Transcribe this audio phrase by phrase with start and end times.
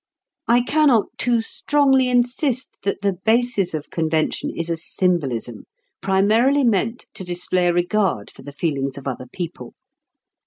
[0.47, 5.65] I cannot too strongly insist that the basis of convention is a symbolism,
[6.01, 9.75] primarily meant to display a regard for the feelings of other people.